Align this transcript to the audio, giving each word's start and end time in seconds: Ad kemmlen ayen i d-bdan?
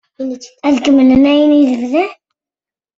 Ad 0.67 0.75
kemmlen 0.83 1.29
ayen 1.31 1.57
i 1.59 1.61
d-bdan? 1.69 2.11